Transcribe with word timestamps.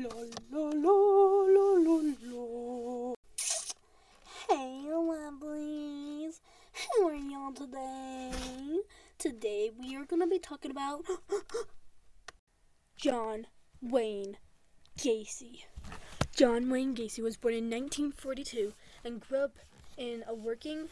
Hey, 0.00 0.06
lovelies. 4.88 6.40
How 6.72 7.06
are 7.06 7.14
y'all 7.14 7.52
today? 7.52 8.80
Today 9.18 9.70
we 9.78 9.94
are 9.96 10.06
gonna 10.06 10.26
be 10.26 10.38
talking 10.38 10.70
about 10.70 11.04
John 12.96 13.46
Wayne 13.82 14.38
Gacy. 14.98 15.64
John 16.34 16.70
Wayne 16.70 16.94
Gacy 16.94 17.22
was 17.22 17.36
born 17.36 17.52
in 17.52 17.64
1942 17.64 18.72
and 19.04 19.20
grew 19.20 19.40
up 19.40 19.58
in 19.98 20.24
a 20.26 20.34
working 20.34 20.88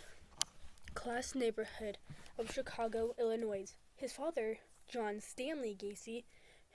class 0.93 1.35
neighborhood 1.35 1.97
of 2.39 2.53
Chicago, 2.53 3.15
Illinois. 3.19 3.73
His 3.97 4.13
father, 4.13 4.59
John 4.87 5.21
Stanley 5.21 5.75
Gacy, 5.81 6.25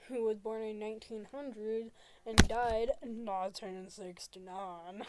who 0.08 0.24
was 0.24 0.38
born 0.38 0.62
in 0.62 0.80
1900 0.80 1.90
and 2.26 2.48
died 2.48 2.90
not 3.06 3.54
turning 3.54 3.88
69. 3.88 5.04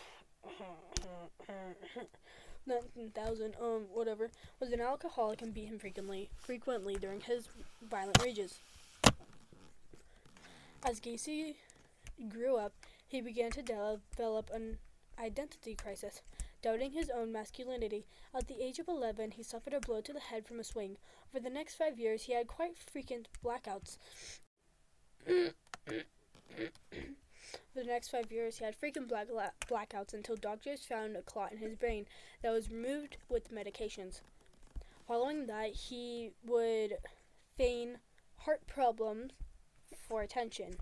19,000, 2.68 3.56
um, 3.62 3.86
whatever, 3.94 4.30
was 4.60 4.72
an 4.72 4.82
alcoholic 4.82 5.42
and 5.42 5.54
beat 5.54 5.68
him 5.68 5.78
frequently, 5.78 6.30
frequently 6.38 6.96
during 6.96 7.22
his 7.22 7.48
violent 7.82 8.22
rages. 8.24 8.60
As 10.84 11.00
Gacy 11.00 11.56
grew 12.30 12.58
up, 12.58 12.74
he 13.08 13.22
began 13.22 13.52
to 13.52 13.62
develop 13.62 14.50
an 14.54 14.78
identity 15.20 15.76
crisis, 15.76 16.22
doubting 16.62 16.92
his 16.92 17.10
own 17.10 17.32
masculinity. 17.32 18.06
At 18.34 18.48
the 18.48 18.64
age 18.64 18.80
of 18.80 18.88
11, 18.88 19.32
he 19.32 19.44
suffered 19.44 19.74
a 19.74 19.80
blow 19.80 20.02
to 20.02 20.14
the 20.14 20.20
head 20.20 20.46
from 20.46 20.60
a 20.60 20.64
swing. 20.64 20.98
For 21.32 21.40
the 21.40 21.50
next 21.50 21.76
five 21.76 22.00
years, 22.00 22.24
he 22.24 22.34
had 22.34 22.48
quite 22.48 22.78
frequent 22.78 23.28
blackouts. 23.44 23.98
For 25.26 25.54
the 27.76 27.84
next 27.84 28.10
five 28.10 28.32
years, 28.32 28.60
he 28.60 28.66
had 28.66 28.76
frequent 28.76 29.10
black 29.10 29.28
blackouts 29.68 30.14
until 30.14 30.36
doctors 30.36 30.86
found 30.86 31.18
a 31.18 31.22
clot 31.22 31.52
in 31.52 31.58
his 31.58 31.76
brain 31.76 32.06
that 32.42 32.52
was 32.52 32.72
removed 32.72 33.18
with 33.28 33.54
medications. 33.54 34.22
Following 35.08 35.48
that, 35.48 35.72
he 35.72 36.32
would 36.46 36.98
feign 37.58 38.00
heart 38.38 38.66
problems 38.68 39.32
for 40.08 40.22
attention. 40.22 40.78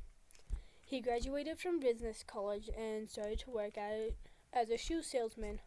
He 0.85 1.01
graduated 1.01 1.59
from 1.59 1.79
business 1.79 2.23
college 2.25 2.69
and 2.77 3.09
started 3.09 3.39
to 3.39 3.49
work 3.51 3.77
at, 3.77 4.11
as 4.53 4.69
a 4.69 4.77
shoe 4.77 5.01
salesman. 5.01 5.59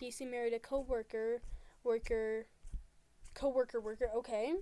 Gacy 0.00 0.30
married 0.30 0.52
a 0.52 0.58
co-worker, 0.58 1.40
worker, 1.82 2.46
co-worker, 3.36 3.78
worker, 3.80 4.08
okay, 4.16 4.54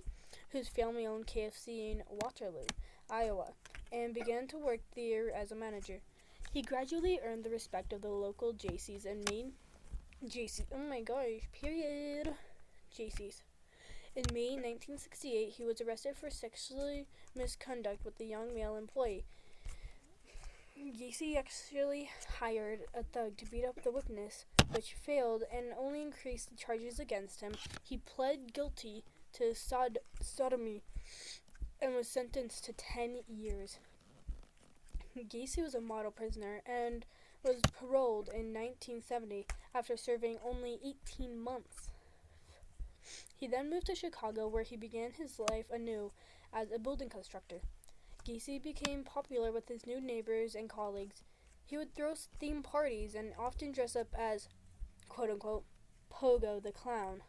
whose 0.49 0.67
family 0.67 1.07
owned 1.07 1.25
KFC 1.25 1.91
in 1.91 2.03
Waterloo, 2.09 2.67
Iowa, 3.09 3.53
and 3.91 4.13
began 4.13 4.47
to 4.47 4.57
work 4.57 4.81
there 4.95 5.33
as 5.33 5.51
a 5.51 5.55
manager. 5.55 6.01
He 6.51 6.61
gradually 6.61 7.19
earned 7.25 7.43
the 7.43 7.49
respect 7.49 7.93
of 7.93 8.01
the 8.01 8.09
local 8.09 8.53
JCs 8.53 9.05
and 9.05 9.27
main 9.29 9.53
JC. 10.27 10.65
Oh 10.73 10.89
my 10.89 11.01
gosh, 11.01 11.49
period. 11.53 12.33
JCs. 12.97 13.41
In 14.15 14.23
May 14.33 14.51
1968, 14.51 15.49
he 15.49 15.65
was 15.65 15.81
arrested 15.81 16.15
for 16.15 16.29
sexually 16.29 17.07
misconduct 17.35 18.05
with 18.05 18.19
a 18.19 18.25
young 18.25 18.53
male 18.53 18.75
employee. 18.75 19.25
Gacy 21.05 21.37
actually 21.37 22.09
hired 22.39 22.79
a 22.95 23.03
thug 23.03 23.37
to 23.37 23.45
beat 23.45 23.63
up 23.63 23.83
the 23.83 23.91
witness, 23.91 24.45
which 24.71 24.93
failed 24.93 25.43
and 25.53 25.67
only 25.77 26.01
increased 26.01 26.49
the 26.49 26.55
charges 26.55 26.99
against 26.99 27.41
him. 27.41 27.53
He 27.83 27.97
pled 27.97 28.53
guilty 28.53 29.03
to 29.33 29.53
sod- 29.53 29.99
sodomy 30.19 30.81
and 31.79 31.93
was 31.93 32.07
sentenced 32.07 32.65
to 32.65 32.73
10 32.73 33.19
years. 33.27 33.77
Gacy 35.15 35.61
was 35.61 35.75
a 35.75 35.79
model 35.79 36.09
prisoner 36.09 36.61
and 36.65 37.05
was 37.43 37.61
paroled 37.79 38.29
in 38.29 38.51
1970 38.51 39.45
after 39.75 39.95
serving 39.95 40.39
only 40.43 40.79
18 40.83 41.39
months. 41.39 41.91
He 43.35 43.45
then 43.45 43.69
moved 43.69 43.85
to 43.87 43.95
Chicago 43.95 44.47
where 44.47 44.63
he 44.63 44.75
began 44.75 45.11
his 45.11 45.37
life 45.37 45.69
anew 45.71 46.13
as 46.51 46.71
a 46.71 46.79
building 46.79 47.09
constructor. 47.09 47.61
Gacy 48.25 48.61
became 48.61 49.03
popular 49.03 49.51
with 49.51 49.67
his 49.67 49.85
new 49.85 50.01
neighbors 50.01 50.55
and 50.55 50.67
colleagues. 50.67 51.23
He 51.63 51.77
would 51.77 51.93
throw 51.93 52.13
theme 52.39 52.63
parties 52.63 53.13
and 53.13 53.33
often 53.37 53.71
dress 53.71 53.95
up 53.95 54.07
as, 54.17 54.49
quote 55.09 55.29
unquote, 55.29 55.65
Pogo 56.11 56.61
the 56.61 56.71
Clown 56.71 57.21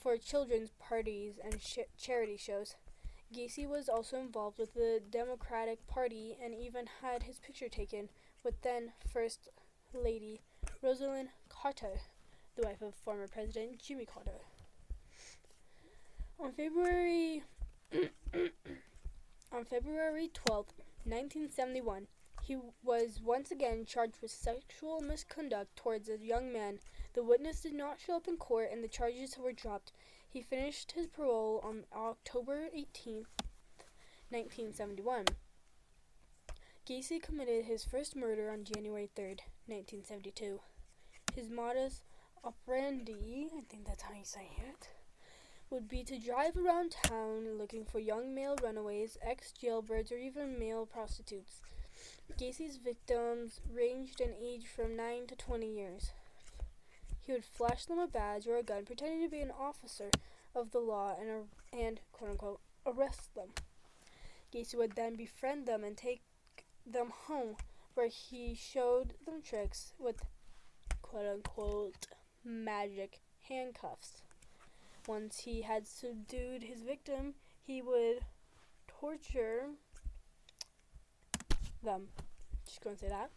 for 0.00 0.16
children's 0.16 0.70
parties 0.78 1.34
and 1.42 1.60
sh- 1.60 1.90
charity 1.96 2.36
shows. 2.36 2.74
Gacy 3.32 3.68
was 3.68 3.88
also 3.88 4.18
involved 4.18 4.58
with 4.58 4.74
the 4.74 5.00
Democratic 5.08 5.86
Party 5.86 6.36
and 6.42 6.54
even 6.54 6.86
had 7.00 7.24
his 7.24 7.38
picture 7.38 7.68
taken 7.68 8.08
with 8.42 8.60
then 8.62 8.92
First 9.12 9.50
Lady 9.92 10.40
Rosalynn 10.82 11.28
Carter, 11.48 12.00
the 12.56 12.62
wife 12.62 12.82
of 12.82 12.94
former 12.94 13.28
President 13.28 13.78
Jimmy 13.78 14.06
Carter. 14.06 14.40
On 16.40 16.50
February 16.52 17.44
On 19.52 19.64
February 19.64 20.30
12, 20.32 20.66
1971, 21.04 22.06
he 22.42 22.56
was 22.84 23.20
once 23.20 23.50
again 23.50 23.84
charged 23.84 24.22
with 24.22 24.30
sexual 24.30 25.00
misconduct 25.00 25.74
towards 25.74 26.08
a 26.08 26.18
young 26.18 26.52
man. 26.52 26.78
The 27.14 27.24
witness 27.24 27.60
did 27.60 27.74
not 27.74 27.98
show 28.00 28.16
up 28.16 28.28
in 28.28 28.36
court 28.36 28.68
and 28.72 28.82
the 28.82 28.88
charges 28.88 29.36
were 29.36 29.52
dropped. 29.52 29.90
He 30.28 30.40
finished 30.40 30.92
his 30.92 31.08
parole 31.08 31.60
on 31.64 31.84
October 31.92 32.68
18, 32.72 33.26
1971. 34.28 35.24
Gacy 36.88 37.20
committed 37.20 37.64
his 37.64 37.84
first 37.84 38.14
murder 38.14 38.50
on 38.50 38.62
January 38.62 39.10
3, 39.16 39.36
1972. 39.66 40.60
His 41.34 41.50
modus 41.50 42.02
operandi, 42.44 43.48
I 43.56 43.62
think 43.68 43.86
that's 43.86 44.02
how 44.02 44.14
you 44.14 44.24
say 44.24 44.48
it, 44.68 44.88
would 45.70 45.88
be 45.88 46.02
to 46.02 46.18
drive 46.18 46.56
around 46.56 46.90
town 46.90 47.56
looking 47.56 47.84
for 47.84 48.00
young 48.00 48.34
male 48.34 48.56
runaways, 48.60 49.16
ex 49.22 49.52
jailbirds, 49.52 50.10
or 50.10 50.16
even 50.16 50.58
male 50.58 50.84
prostitutes. 50.84 51.62
Gacy's 52.36 52.76
victims 52.76 53.60
ranged 53.72 54.20
in 54.20 54.34
age 54.42 54.66
from 54.66 54.96
9 54.96 55.28
to 55.28 55.36
20 55.36 55.66
years. 55.66 56.10
He 57.20 57.32
would 57.32 57.44
flash 57.44 57.84
them 57.84 58.00
a 58.00 58.08
badge 58.08 58.48
or 58.48 58.56
a 58.56 58.62
gun, 58.64 58.84
pretending 58.84 59.22
to 59.22 59.28
be 59.28 59.40
an 59.40 59.52
officer 59.52 60.10
of 60.54 60.72
the 60.72 60.80
law 60.80 61.14
and, 61.20 61.48
and 61.72 62.00
quote 62.10 62.30
unquote, 62.30 62.60
arrest 62.84 63.34
them. 63.36 63.50
Gacy 64.52 64.74
would 64.74 64.96
then 64.96 65.14
befriend 65.14 65.66
them 65.66 65.84
and 65.84 65.96
take 65.96 66.22
them 66.84 67.12
home, 67.26 67.54
where 67.94 68.08
he 68.08 68.54
showed 68.54 69.14
them 69.24 69.42
tricks 69.42 69.92
with 69.98 70.22
quote 71.00 71.26
unquote 71.26 72.08
magic 72.44 73.20
handcuffs. 73.48 74.22
Once 75.06 75.40
he 75.40 75.62
had 75.62 75.86
subdued 75.86 76.62
his 76.62 76.82
victim, 76.82 77.34
he 77.62 77.80
would 77.82 78.20
torture 78.86 79.66
them. 81.82 82.08
Just 82.66 82.82
going 82.82 82.96
to 82.96 83.00
say 83.00 83.08
that. 83.08 83.30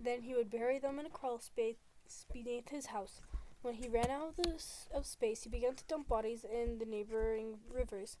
Then 0.00 0.22
he 0.22 0.34
would 0.34 0.50
bury 0.50 0.78
them 0.78 0.98
in 0.98 1.06
a 1.06 1.10
crawl 1.10 1.38
space 1.38 1.76
beneath 2.32 2.68
his 2.68 2.86
house. 2.86 3.20
When 3.62 3.74
he 3.74 3.88
ran 3.88 4.10
out 4.10 4.34
of, 4.38 4.62
of 4.94 5.06
space, 5.06 5.42
he 5.42 5.50
began 5.50 5.74
to 5.74 5.84
dump 5.88 6.08
bodies 6.08 6.44
in 6.44 6.78
the 6.78 6.84
neighboring 6.84 7.58
rivers. 7.72 8.16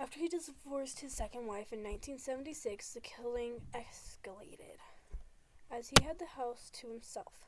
After 0.00 0.20
he 0.20 0.28
divorced 0.28 1.00
his 1.00 1.12
second 1.12 1.46
wife 1.46 1.72
in 1.72 1.82
1976, 1.82 2.94
the 2.94 3.00
killing 3.00 3.62
escalated, 3.74 4.78
as 5.72 5.88
he 5.88 6.04
had 6.04 6.20
the 6.20 6.36
house 6.36 6.70
to 6.74 6.88
himself. 6.88 7.46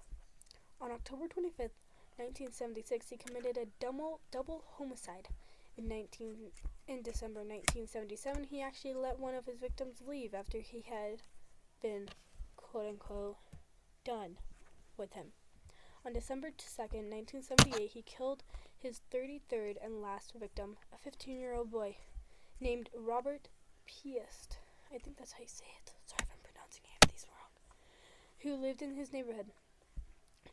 On 0.81 0.91
October 0.91 1.27
25th, 1.27 1.71
1976, 2.21 3.09
he 3.09 3.17
committed 3.17 3.57
a 3.57 3.65
double, 3.81 4.21
double 4.31 4.63
homicide. 4.77 5.29
In 5.79 5.89
19 5.89 6.37
in 6.87 7.01
December 7.01 7.41
1977, 7.41 8.45
he 8.45 8.61
actually 8.61 8.93
let 8.93 9.19
one 9.19 9.35
of 9.35 9.47
his 9.47 9.57
victims 9.57 10.03
leave 10.07 10.35
after 10.35 10.59
he 10.59 10.85
had 10.87 11.23
been 11.81 12.09
quote 12.57 12.87
unquote 12.87 13.37
done 14.05 14.37
with 14.99 15.15
him. 15.15 15.29
On 16.05 16.13
December 16.13 16.49
2nd, 16.51 17.09
1978, 17.09 17.91
he 17.91 18.03
killed 18.03 18.43
his 18.77 19.01
33rd 19.11 19.77
and 19.83 20.03
last 20.03 20.35
victim, 20.39 20.77
a 20.93 21.09
15-year-old 21.09 21.71
boy 21.71 21.97
named 22.61 22.91
Robert 22.95 23.49
Piest. 23.87 24.59
I 24.95 24.99
think 24.99 25.17
that's 25.17 25.33
how 25.33 25.41
you 25.41 25.49
say 25.49 25.65
it. 25.83 25.93
Sorry 26.05 26.21
if 26.21 26.29
I'm 26.31 26.43
pronouncing 26.43 26.83
any 26.85 26.99
of 27.03 27.11
these 27.11 27.27
wrong. 27.31 27.49
Who 28.41 28.63
lived 28.63 28.83
in 28.83 28.95
his 28.95 29.11
neighborhood. 29.11 29.47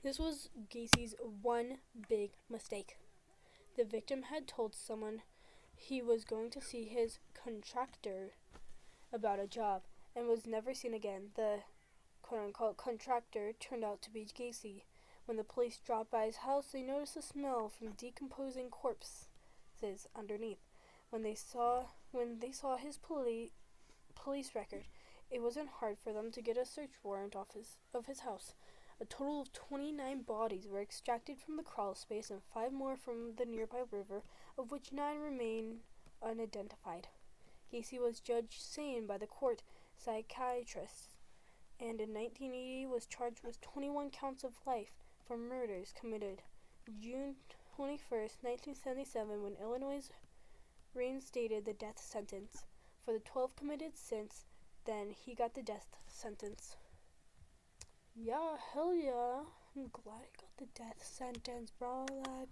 This 0.04 0.19
was 0.19 0.50
Gacy's 0.69 1.16
one 1.42 1.80
big 2.07 2.31
mistake. 2.50 2.98
The 3.75 3.84
victim 3.84 4.24
had 4.24 4.48
told 4.48 4.74
someone 4.74 5.22
he 5.75 6.01
was 6.01 6.24
going 6.24 6.50
to 6.51 6.62
see 6.62 6.86
his 6.86 7.19
contractor 7.34 8.31
about 9.12 9.39
a 9.39 9.48
job 9.48 9.84
and 10.16 10.28
was 10.28 10.45
never 10.48 10.74
seen 10.74 10.94
again. 10.94 11.31
The 11.36 11.60
quote 12.22 12.42
unquote 12.42 12.78
contractor 12.78 13.54
turned 13.60 13.84
out 13.84 14.01
to 14.04 14.10
be 14.10 14.25
Gacy. 14.25 14.84
When 15.25 15.38
the 15.38 15.44
police 15.44 15.78
dropped 15.78 16.12
by 16.12 16.25
his 16.25 16.38
house, 16.38 16.68
they 16.72 16.81
noticed 16.81 17.18
a 17.18 17.22
smell 17.22 17.69
from 17.69 17.92
decomposing 17.92 18.69
corpses 18.69 19.28
underneath. 20.16 20.63
When 21.10 21.24
they 21.24 21.36
saw 21.36 21.88
when 22.12 22.40
they 22.40 22.51
saw 22.51 22.78
his 22.78 22.98
poli- 22.98 23.51
police 24.16 24.56
record, 24.56 24.86
it 25.30 25.42
wasn't 25.42 25.69
hard 25.80 25.98
for 26.00 26.13
them 26.13 26.31
to 26.31 26.42
get 26.42 26.57
a 26.57 26.66
search 26.66 26.92
warrant 27.04 27.36
off 27.36 27.54
his, 27.54 27.78
of 27.94 28.06
his 28.06 28.22
house. 28.22 28.54
A 28.99 29.05
total 29.05 29.41
of 29.41 29.53
29 29.53 30.23
bodies 30.23 30.67
were 30.67 30.81
extracted 30.81 31.38
from 31.38 31.57
the 31.57 31.63
crawl 31.63 31.94
space 31.94 32.31
and 32.31 32.41
five 32.41 32.71
more 32.71 32.95
from 32.95 33.35
the 33.35 33.45
nearby 33.45 33.83
river, 33.91 34.23
of 34.57 34.71
which 34.71 34.91
nine 34.91 35.19
remain 35.19 35.81
unidentified. 36.21 37.07
Gacy 37.71 37.99
was 37.99 38.19
judged 38.19 38.61
sane 38.61 39.05
by 39.05 39.17
the 39.17 39.27
court 39.27 39.61
psychiatrists 39.97 41.09
and 41.79 42.01
in 42.01 42.13
1980 42.13 42.85
was 42.88 43.05
charged 43.05 43.44
with 43.44 43.61
21 43.61 44.09
counts 44.09 44.44
of 44.44 44.53
life 44.65 44.91
for 45.25 45.38
murders 45.38 45.94
committed 45.99 46.41
June 46.99 47.35
21, 47.75 47.99
1977 48.41 49.44
when 49.44 49.55
Illinois 49.61 50.09
reinstated 50.95 51.65
the 51.65 51.73
death 51.73 51.99
sentence. 51.99 52.65
For 53.05 53.13
the 53.13 53.19
12 53.19 53.55
committed 53.55 53.95
since 53.95 54.45
then, 54.85 55.11
he 55.11 55.35
got 55.35 55.53
the 55.53 55.61
death 55.61 55.97
sentence. 56.07 56.77
Yeah, 58.19 58.58
hell 58.74 58.96
yeah. 58.96 59.42
I'm 59.75 59.90
glad 59.94 60.16
I 60.16 60.42
got 60.42 60.58
the 60.58 60.66
death 60.74 61.04
sentence, 61.04 61.72
bro. 61.78 62.08
Like, 62.10 62.50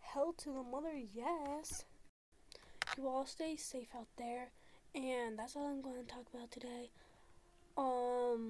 hell 0.00 0.32
to 0.38 0.52
the 0.52 0.64
mother, 0.64 0.96
yes. 1.14 1.84
You 2.98 3.06
all 3.06 3.24
stay 3.24 3.54
safe 3.54 3.90
out 3.96 4.08
there. 4.18 4.50
And 4.92 5.38
that's 5.38 5.54
all 5.54 5.68
I'm 5.68 5.80
going 5.80 6.04
to 6.04 6.12
talk 6.12 6.26
about 6.34 6.50
today. 6.50 6.90
Um, 7.78 8.42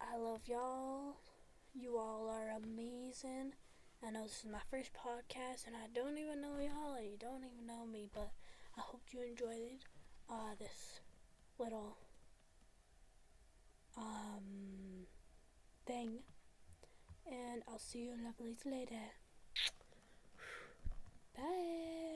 I 0.00 0.16
love 0.16 0.48
y'all. 0.48 1.14
You 1.74 1.96
all 1.96 2.28
are 2.28 2.50
amazing. 2.56 3.52
I 4.04 4.10
know 4.10 4.24
this 4.24 4.40
is 4.44 4.50
my 4.50 4.58
first 4.68 4.90
podcast, 4.94 5.68
and 5.68 5.76
I 5.76 5.86
don't 5.94 6.18
even 6.18 6.40
know 6.40 6.58
y'all, 6.58 6.94
and 6.94 7.06
you 7.06 7.16
don't 7.20 7.44
even 7.44 7.68
know 7.68 7.86
me, 7.86 8.08
but 8.12 8.32
I 8.76 8.80
hope 8.80 9.02
you 9.12 9.22
enjoyed 9.22 9.84
uh, 10.28 10.56
this 10.58 10.98
little 11.58 11.96
um 13.96 15.06
thing. 15.86 16.20
And 17.26 17.62
I'll 17.68 17.78
see 17.78 18.04
you 18.04 18.12
lovelies 18.12 18.64
later. 18.64 19.12
Bye. 21.36 21.77